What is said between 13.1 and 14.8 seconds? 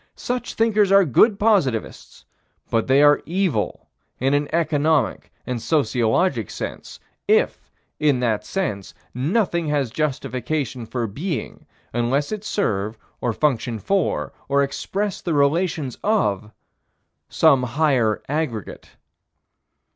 or function for, or